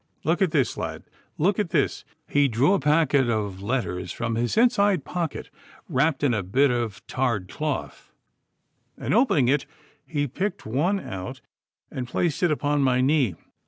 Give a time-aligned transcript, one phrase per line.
[0.23, 1.03] Look at this, lad!
[1.37, 5.51] Look at this!' He drew a packet of letters from his inside pocket,
[5.87, 8.11] wrapped in a bit of tarred cloth,
[8.97, 9.67] and opening it
[10.03, 11.41] he picked one out
[11.91, 13.35] and placed it upon my knee.